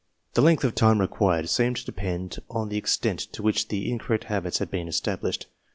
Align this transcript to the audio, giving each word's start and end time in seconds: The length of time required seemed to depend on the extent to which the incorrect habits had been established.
The 0.33 0.41
length 0.41 0.63
of 0.63 0.73
time 0.73 0.99
required 0.99 1.47
seemed 1.47 1.75
to 1.77 1.85
depend 1.85 2.39
on 2.49 2.69
the 2.69 2.77
extent 2.77 3.19
to 3.33 3.43
which 3.43 3.67
the 3.67 3.87
incorrect 3.91 4.23
habits 4.23 4.57
had 4.57 4.71
been 4.71 4.87
established. 4.87 5.45